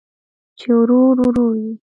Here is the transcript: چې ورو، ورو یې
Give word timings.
چې 0.59 0.67
ورو، 0.77 1.01
ورو 1.19 1.47
یې 1.59 1.71